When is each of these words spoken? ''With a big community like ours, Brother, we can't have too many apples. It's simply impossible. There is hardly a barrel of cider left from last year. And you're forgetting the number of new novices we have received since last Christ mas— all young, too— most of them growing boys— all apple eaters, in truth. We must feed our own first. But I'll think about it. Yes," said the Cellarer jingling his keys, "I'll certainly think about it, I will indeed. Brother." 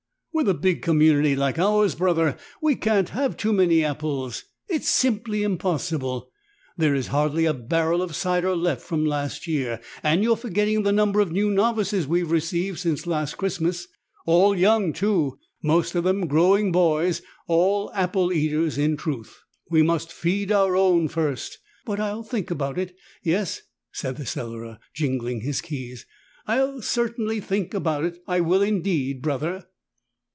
''With 0.33 0.47
a 0.47 0.53
big 0.53 0.81
community 0.81 1.35
like 1.35 1.59
ours, 1.59 1.93
Brother, 1.93 2.37
we 2.61 2.75
can't 2.75 3.09
have 3.09 3.35
too 3.35 3.51
many 3.51 3.83
apples. 3.83 4.45
It's 4.69 4.87
simply 4.87 5.43
impossible. 5.43 6.31
There 6.77 6.95
is 6.95 7.07
hardly 7.07 7.43
a 7.43 7.53
barrel 7.53 8.01
of 8.01 8.15
cider 8.15 8.55
left 8.55 8.81
from 8.81 9.05
last 9.05 9.45
year. 9.45 9.81
And 10.01 10.23
you're 10.23 10.37
forgetting 10.37 10.81
the 10.83 10.93
number 10.93 11.19
of 11.19 11.33
new 11.33 11.51
novices 11.51 12.07
we 12.07 12.21
have 12.21 12.31
received 12.31 12.79
since 12.79 13.05
last 13.05 13.37
Christ 13.37 13.59
mas— 13.59 13.87
all 14.25 14.57
young, 14.57 14.93
too— 14.93 15.37
most 15.61 15.95
of 15.95 16.05
them 16.05 16.27
growing 16.27 16.71
boys— 16.71 17.21
all 17.49 17.91
apple 17.93 18.31
eaters, 18.31 18.77
in 18.77 18.95
truth. 18.95 19.43
We 19.69 19.83
must 19.83 20.13
feed 20.13 20.49
our 20.49 20.77
own 20.77 21.09
first. 21.09 21.59
But 21.85 21.99
I'll 21.99 22.23
think 22.23 22.49
about 22.49 22.77
it. 22.79 22.95
Yes," 23.21 23.63
said 23.91 24.15
the 24.15 24.25
Cellarer 24.25 24.79
jingling 24.93 25.41
his 25.41 25.59
keys, 25.59 26.05
"I'll 26.47 26.81
certainly 26.81 27.41
think 27.41 27.73
about 27.73 28.05
it, 28.05 28.19
I 28.27 28.39
will 28.39 28.61
indeed. 28.61 29.21
Brother." 29.21 29.65